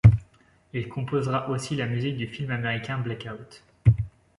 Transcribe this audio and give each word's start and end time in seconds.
Il 0.73 0.89
composera 0.89 1.47
aussi 1.51 1.75
la 1.75 1.85
musique 1.85 2.17
du 2.17 2.25
film 2.25 2.49
américain 2.49 2.97
Blackout. 2.97 3.63